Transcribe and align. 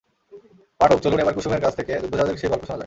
পাঠক, 0.79 0.99
চলুন 1.03 1.19
এবার 1.19 1.35
কুসুমের 1.37 1.61
কাছ 1.61 1.73
থেকে 1.75 1.93
যুদ্ধজাহাজের 2.01 2.39
সেই 2.39 2.49
গল্প 2.51 2.63
শোনা 2.63 2.71
যাক। 2.71 2.79